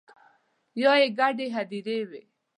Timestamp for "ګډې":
1.19-1.47